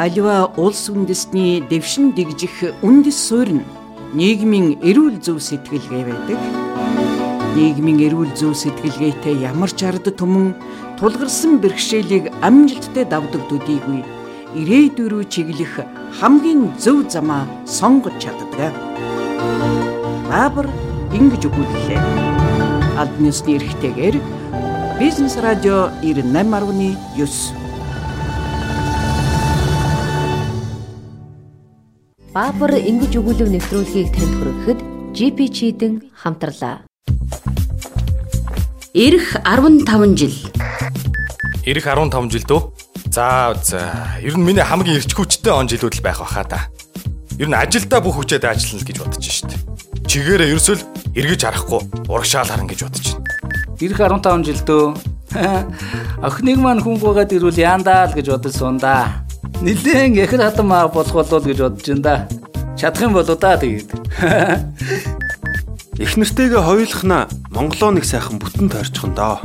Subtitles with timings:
[0.00, 3.68] Аливаа улс үндэстний дэвшин дэгжих үндэс суурь нь
[4.16, 6.40] нийгмийн эрүүл зөв сэтгэлгээ байдаг.
[7.52, 10.56] Нийгмийн эрүүл зөв сэтгэлгээтэй ямар ч ард түмэн
[10.96, 14.00] тулгарсан бэрхшээлийг амжилттай давдаг төдийгүй
[14.56, 15.84] ирээдүй рүү чиглэх
[16.16, 18.72] хамгийн зөв замаа сонгож чаддаг.
[20.32, 20.72] Баабар
[21.12, 22.00] ингэж өгүүллээ.
[22.96, 24.16] Албаны ёсны эрхтэйгээр
[24.96, 27.59] Бизнес радио 98.9
[32.40, 34.80] Баабар ингэж өгүүлэв нэвтрүүлгийг танд хүргэхэд
[35.12, 35.94] GP Чидэн
[36.24, 36.88] хамтарлаа.
[38.96, 40.32] Ирэх 15 жил.
[41.68, 42.72] Ирэх 15 жил дөө.
[43.12, 44.16] За за.
[44.24, 46.72] Ер нь миний хамгийн эрч хүчтэй он жилүүд л байх баха та.
[47.36, 49.52] Ер нь ажилдаа бүх хүчээд ажиллана гэж бодож шít.
[50.08, 50.80] Чигээрээ ерөөсөл
[51.12, 53.28] эргэж харахгүй урагшаал харна гэж бодож байна.
[53.84, 54.84] Ирэх 15 жил дөө.
[56.24, 59.28] Охиныг маань хүн гоогаад ирвэл яандаа л гэж бодож сунда.
[59.60, 62.28] Нилээн эхэр хатан маа болох болов гэж бодож байна да.
[62.80, 63.92] Чадах юм болоо да тэгээд.
[66.00, 69.44] Их нэртэйгээ хоёулахна Монголоо нэг сайхан бүтэн тойрчихон доо.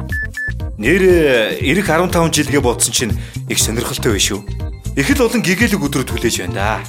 [0.80, 3.20] Нэр ирэх 15 жилгээ бодсон чинь
[3.52, 4.40] их сонирхолтой байш шүү.
[4.96, 6.80] Их л олон гэгээлэг өдрөд хүлээж байна да.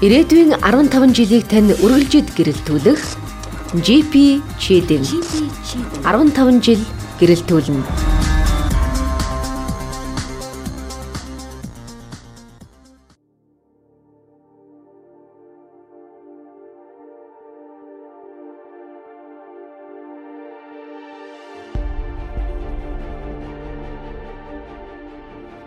[0.00, 3.04] Ирээдүйн 15 жилийг тань үргэлжид гэрэлтүүлэх
[3.84, 6.80] GP Chidin 15 жил
[7.20, 8.09] гэрэлтүүлнэ.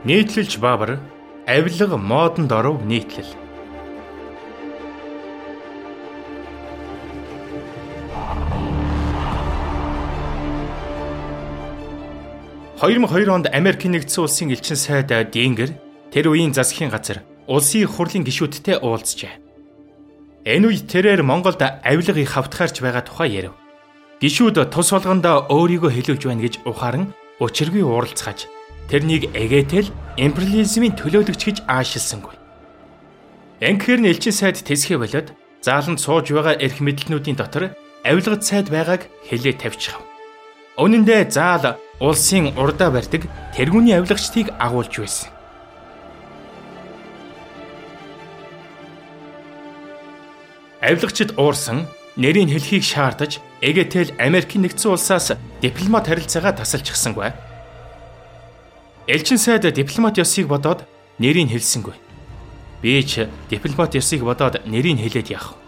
[0.04, 1.00] Нийтлэлж Баабар
[1.48, 3.24] авилга модонд оров нийтлэл.
[12.84, 15.72] ...2002 онд Америк нэгдсэн улсын элчин сайд Дингер
[16.12, 19.40] тэр үеийн засгийн газар улсын хурлын гишүүдтэй уулзжээ.
[20.44, 23.56] Энэ үед тэрээр Монголд авилга их хавтгаарч байгаа тухай ярив.
[24.20, 28.52] Гишүүд тус болгондоо өөрийгөө хэлүүлж байна гэж ухаан учиргүй уралцгааж
[28.90, 32.36] тэрнийг эгээтэл империализмын төлөөлөгч гэж аашилсангүй.
[33.64, 35.32] Энхээр нь элчин сайд тэсхэ болоод
[35.64, 37.72] зааланд сууж байгаа эрх мэдлнүүдийн дотор
[38.04, 40.04] авилгад сайд байгааг хэлээ тавьчихав.
[40.76, 43.24] Үнэн дээр заал улсын урдаа барьдаг
[43.56, 45.30] тэргүүний авилгачдыг агуулж байсан.
[50.84, 51.88] Авилгачид уурсан
[52.20, 55.32] нэрийг хэлхийг шаардаж эгээтэл Америкийн нэгдсэн улсаас
[55.64, 57.32] дипломат харилцаагаа тасалчихсангүй.
[59.06, 60.88] Элчин сайд дипломат ёсыг бодоод
[61.20, 61.92] нэрийг хэлсэнгүй.
[62.82, 65.60] Би ч дипломат ёсыг бодоод нэрийг хэлээд явах.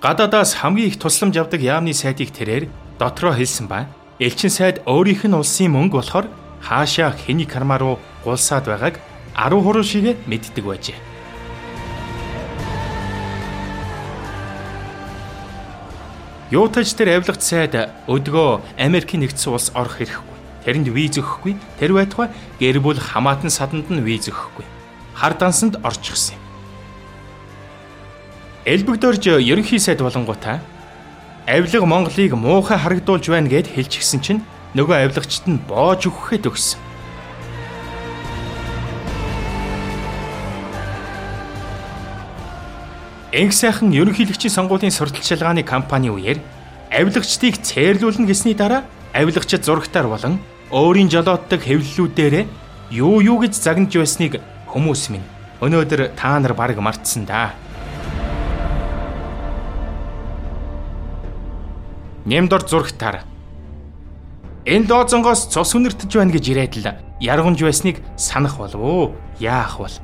[0.00, 2.70] Гадаадаас хамгийн их тусламж авдаг яамны сайдыг тэрээр
[3.02, 3.90] дотроо хэлсэн ба
[4.22, 6.30] элчин сайд өөрийнх нь улсын мөнгө болохоор
[6.62, 9.02] хаашаа хэний карма руу гулсаад байгааг
[9.34, 10.98] 10 хуруу шиг мэддэг байжээ.
[16.54, 17.74] Юутаж тэр авилгач сайд
[18.06, 20.27] өдгөө Америкийн нэгдсэн улс орох хэрэггүй.
[20.68, 21.56] Тэрэнд виз өгөхгүй.
[21.80, 22.28] Тэр байтугай
[22.60, 24.68] гэр бүл хамаатан саданд нь виз өгөхгүй.
[25.16, 26.42] Хар дансанд орчихсон юм.
[28.68, 30.60] Элбэгдөрж ерөнхий сайд болонгуудаа
[31.48, 34.44] авилга Монголыг муухай харагдуулж байна гэд хэлчихсэн чинь
[34.76, 36.76] нөгөө авилгачд нь боож өгөхэд өгсөн.
[43.32, 46.44] Энх сайхан ерөнхийлөгчийн сонгуулийн сурталч шалгааны кампани үеэр
[46.92, 48.84] авилгачдыг цээрлүүлнэ гэсний дараа
[49.16, 50.36] авилгачид зурагтаар болон
[50.68, 52.44] өөрийн жолооддаг хэвлэлүүдээр
[52.92, 54.36] юу юу гэж загнаж байсныг
[54.68, 55.24] хүмүүс минь
[55.64, 57.56] өнөөдөр та нар бараг мартсан да.
[62.28, 63.24] Нэмдор зурагтаар
[64.68, 66.88] энэ дооцонгоос цус үнэртэж байна гэж ирээд л
[67.24, 69.04] яргамж байсныг санах болов уу?
[69.40, 69.96] Яах бол?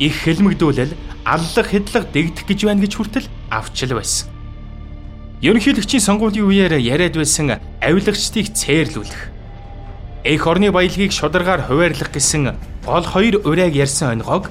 [0.00, 0.96] Их хэлмэгдүүлэл
[1.28, 4.37] аллах хэдлэг дэгдэх гэж байна гэж хүртэл авчил байсан.
[5.38, 9.22] Ерөнхийлөгчийн сонгуулийн үеэр яриад байсан авилагчдыг цээрлүүлэх.
[10.26, 14.50] Эх орны баялагийг шударгаар хуваарлах гэсэн гол хоёр урайг ярьсан онгог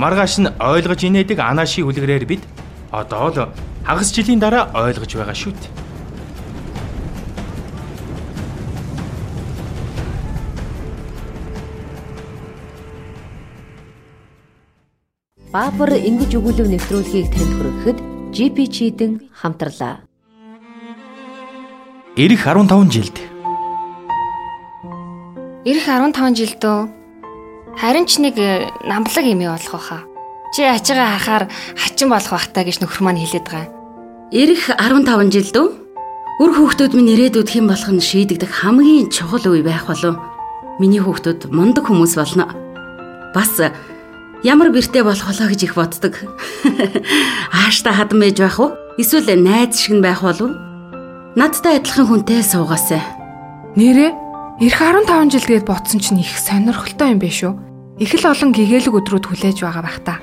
[0.00, 2.42] маргааш нь ойлгож инээдэг анааши үлгэрээр бид
[2.88, 3.52] одоо л
[3.84, 5.70] хагас жилийн дараа ойлгож байгаа шүү дээ.
[15.52, 17.98] Баабар ингэж өгүүлэв нэвтрүүлгийг танд хүргэхэд
[18.32, 20.08] GP Чидэн хамтарлаа.
[22.14, 23.16] Ирэх 15 жилд.
[25.64, 26.78] Ирэх 15 жилдөө
[27.80, 30.04] харин ч нэг э, намблаг юм болох байхаа.
[30.52, 33.72] Чи ачигаа харахаар хачин болох бахтаа гэж нөхөр маань хэлээд байгаа.
[34.28, 35.66] Ирэх 15 жилдөө
[36.36, 40.20] үр хүүхдүүд минь ирээдүйд хэн болох нь шийдэгдэх хамгийн чухал үе байх болов.
[40.76, 42.44] Миний хүүхдүүд мундаг хүмүүс болно.
[43.32, 43.56] Бас
[44.44, 46.12] ямар бэртэй болох болоо гэж их боддог.
[47.56, 48.76] Ааштай хадам байж байх уу?
[49.00, 50.71] Эсвэл найз шиг нь байх болов?
[51.32, 53.00] Надтай адилхан хүнтэй суугаасай.
[53.72, 54.12] Нэрээ
[54.68, 57.56] эх 15 жил гээд бодсон чинь их сонирхолтой юм биш үү?
[58.04, 60.20] Их л олон гэгээлэг өдрүүд хүлээж байгаа бах та.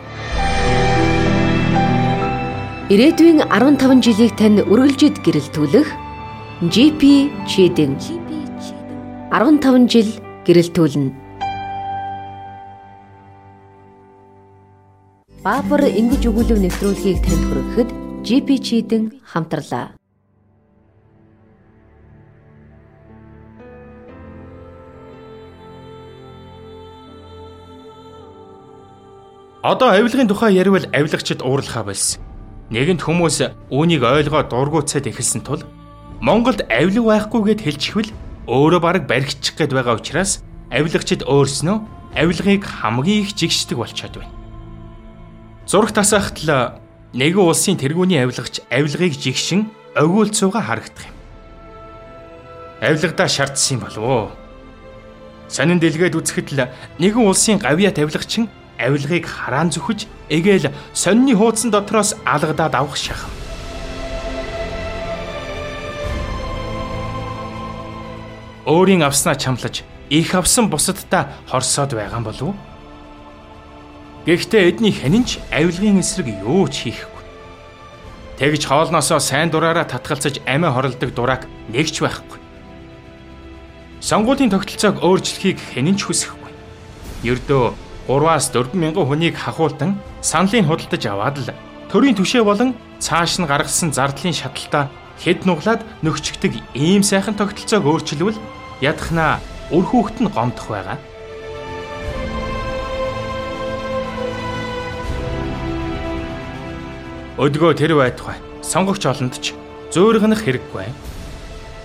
[2.94, 5.89] Ирээдүйн 15 жилийг тань үргэлжид гэрэлтүүлэх
[6.69, 7.01] GP
[7.50, 7.97] Cheating
[9.33, 10.09] 15 жил
[10.45, 11.09] гэрэлтүүлнэ.
[15.41, 17.89] Баабар ингэж өгүүлэв нэвтрүүлгийг танд хүргэхэд
[18.21, 19.98] GP Cheating хамтарлаа.
[29.61, 32.23] Одоо авилгын тухай ярил авилгачд уурлахаа болсон.
[32.71, 35.67] Нэгэнт хүмүүс үүнийг ойлгоо дургуутсад эхэлсэн тул
[36.23, 38.15] Монголд авилга байхгүйгээд хэлчихвэл
[38.47, 40.39] өөрөө бараг баригдчих гээд байгаа учраас
[40.71, 41.77] авилгачд өөрснөө
[42.15, 44.31] авилгыг хамгийн их жигшдэг болчиход байна.
[45.67, 46.79] Зураг тасаахт л
[47.11, 51.15] нэгэн улсын тэргүүний авилгач авилгыг жигшин огиулцууга харагдах юм.
[52.79, 54.31] Авилгадаа шаардсан болов уу?
[55.51, 58.47] Сонин дэлгээд үзэхэд л нэгэн улсын гавьяа тавилгачин
[58.79, 63.29] авилгыг хараан зүхэж эгээл сонины хуудсан дотроос алгадаад авах шахам.
[68.65, 72.55] Өөрийн авснаа чамлаж их авсан бусадтай хорсоод байгаа болов уу?
[74.25, 77.23] Гэхдээ эдний хэнэнч авилгын эсрэг юу ч хийхгүй.
[78.37, 82.37] Тэгж хоолноосоо сайн дураараа татгалзаж амиа хорлдог дурак нэгч байхгүй.
[84.05, 86.51] Сонгуулийн тогтолцоог өөрчлөхийг хэнэнч хүсэхгүй.
[87.25, 87.73] Ердөө
[88.09, 89.94] 3-аас 4 мянган хүнийг хахуултан
[90.25, 91.53] саналыг худалдаж аваад л
[91.94, 94.89] төрийн түшээ болон цааш нь гаргасан зардлын шаталтаа
[95.21, 98.41] хэд нуглаад нөхчгдөг ийм сайхан тогтолцоог өөрчилвөл
[98.81, 99.38] ядахнаа
[99.69, 100.97] үр хүүхэд нь гомдох байгаа.
[107.38, 109.53] Өдгөө тэр байтугай сонгогч олонд ч
[109.94, 110.89] зөөргөнөх хэрэггүй.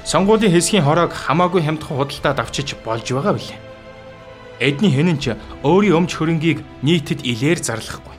[0.09, 3.74] Сонгуулийн хэсгийн хороог хамаагүй хямдхан худалдаад авчиж болж байгаа билээ.
[4.65, 8.17] Эдний хэнэн ч өөрийн өмч хөрөнгийг нийтэд илээр зарлахгүй.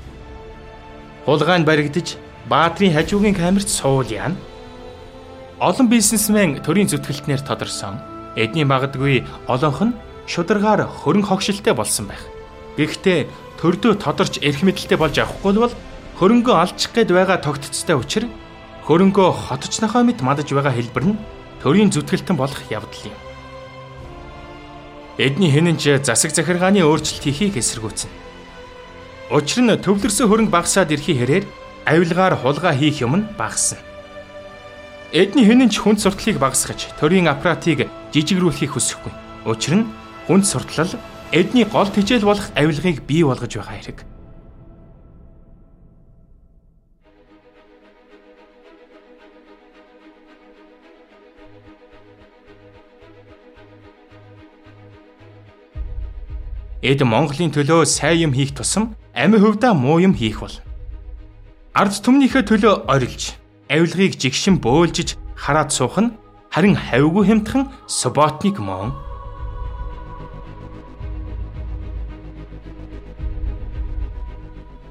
[1.25, 4.38] Хулгайнд баригдаж Баатрийн хажуугийн камерт суул яана.
[5.57, 7.97] Олон бизнесмен төрийн зүтгэлтнээр тодорсон.
[8.38, 9.97] Эдний магадгүй олонх нь
[10.30, 12.21] шударгаар хөрөн хогшилтэй болсон байх.
[12.77, 13.25] Гэхдээ
[13.57, 15.74] төрдөө тодорч эрх мэдэлтэй болж авахгүй бол
[16.21, 18.30] хөрөнгөө алчих гээд байгаа тогтцтой учир
[18.86, 21.21] хөрөнгөө хотчнохоо мэт мадаж байгаа хэлбэр нь
[21.65, 23.25] төрийн зүтгэлтэн болох явдал юм.
[25.18, 28.12] Эдний хэнэнч засаг захиргааны өөрчлөлт хийхийг эсэргүүцнэ.
[29.32, 31.46] Учир нь төвлөрсөн хөрөнгө багасаад ирэхий хэрээр
[31.88, 33.80] авилгаар хулгай хийх юм нь багасна.
[35.16, 39.14] Эдний хэнэнч хүнд сурталыг багасгаж төрийн аппаратыг жижигрүүлэхийг хүсэхгүй.
[39.48, 39.88] Учир нь
[40.28, 40.92] хүнд суртал
[41.32, 44.04] эдний гол тэжээл болох авилгыг бий болгож байгаа хэрэг.
[56.83, 60.51] Эд Монголын төлөө сайн юм хийх тусам амин хувьдаа муу юм хийх бол.
[61.72, 63.39] Ард түмнийхээ төлөө орилж,
[63.72, 66.12] авилгыг жигшин бөөлжиж хараад суух нь
[66.51, 68.92] харин хавьгүй хэмтхэн субботник мөн.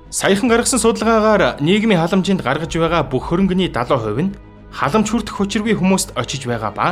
[0.08, 4.34] Саяхан гаргасан судалгаагаар нийгмийн халамжинд гаргаж байгаа бүх хөрөнгөний 70% нь
[4.72, 6.88] халамж хүртэх хүчиргүй хүмүүст очиж байгаа ба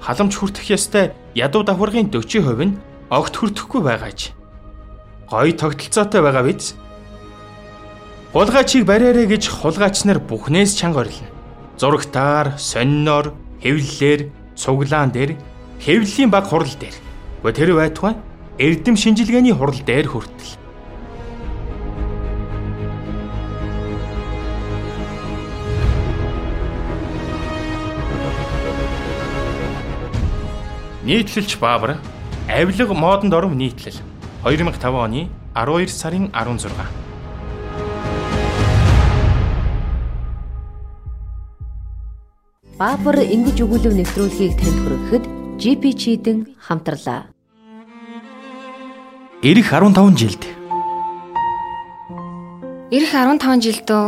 [0.00, 2.74] халамж хүртэх ёстой ядуу давхаргын 40% нь
[3.12, 4.32] огт хүртэхгүй байгаач
[5.28, 6.72] гоё тогтолцоотой байгаа биз?
[8.32, 11.28] Хулгайчийг бариараа гэж хулгайч нар бүхнээс чанга орилно.
[11.76, 15.36] Зурагтаар, сониноор, хэвлэлээр, цуглаан дээр,
[15.84, 16.96] хэвлэлийн баг хурал дээр.
[17.44, 18.16] Гэхдээ тэр байтугай
[18.56, 20.56] эрдэм шинжилгээний хурал дээр хүртэл.
[31.04, 32.00] Нийтлэлч Баабар
[32.52, 33.96] авилга модонд ором нийтлэл
[34.44, 36.68] 2005 оны 12 сарын 16.
[42.76, 45.24] Баабар ингэж өгүүлэв нэвтрүүлгийг танд хүргэхэд
[45.56, 47.32] GP Cheating хамтарлаа.
[49.40, 50.42] Ирэх 15 жилд.
[52.92, 54.04] Ирэх 15 жилдөө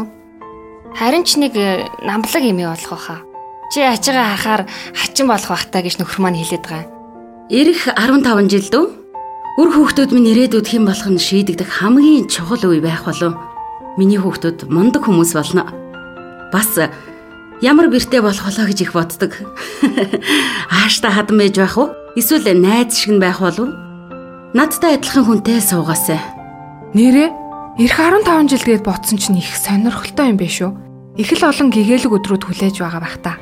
[0.92, 3.20] харин ч нэг э, намблаг юм болох байхаа.
[3.72, 6.93] Чи ачаага хахаар хачин болох бахтаа гэж нөхөр маань хэлээд байгаа.
[7.52, 8.84] Ирэх 15 жилдөө
[9.60, 13.36] Үр хүүхдүүд минь ирээдүйд хэн болох нь шийдэгдэх хамгийн чухал үе байх болов.
[14.00, 15.68] Миний хүүхдүүд мундаг хүмүүс болно.
[16.48, 16.72] Бас
[17.60, 19.36] ямар бэртэй болох болоо гэж их боддог.
[20.72, 21.92] Ааштай хадам байж байх уу?
[22.16, 23.76] Эсвэл найз шиг нь байх болов?
[24.56, 26.24] Надтай адилхан хүнтэй суугаасай.
[26.96, 27.28] Нэрээ
[27.76, 30.72] эх 15 жил гээд ботсон чинь их сонирхолтой юм биш үү?
[31.20, 33.36] Их л олон гэгээлэг өдрүүд хүлээж байгаа бах та.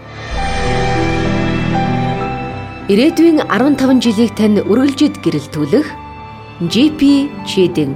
[2.90, 5.86] Ирээдүйн 15 жилийг тань үргэлжид гэрэлтүүлэх
[6.66, 7.94] GP Chidin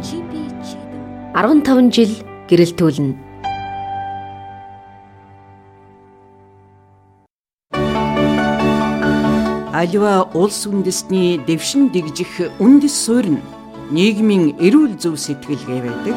[1.35, 2.13] 15 жил
[2.47, 3.19] гэрэлтүүлнэ.
[9.75, 13.43] Аливаа улс үндэстний дэвшин дэгжих үндэс суурь нь
[13.91, 16.17] нийгмийн эрүүл зөв сэтгэлгээ байдаг.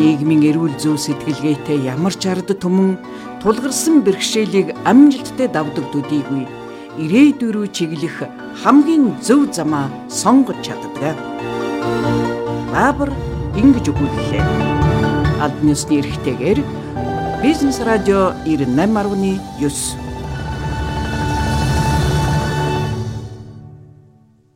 [0.00, 2.96] Нийгмийн эрүүл зөв сэтгэлгээтэй ямар ч ард түмэн
[3.44, 6.61] тулгарсан бэрхшээлийг амжилттай давдаг төдийгүй
[6.98, 8.16] ирээдүй рүү чиглэх
[8.62, 11.16] хамгийн зөв замаа сонгож чаддаг.
[12.72, 13.10] Баабар
[13.56, 14.44] ингэж өгүүллээ.
[15.40, 16.60] Албан ёсны эрхтэйгээр
[17.42, 20.01] Бизнес радио 98.9